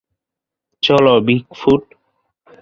চলো, 0.83 1.13
বিগফুট। 1.21 1.83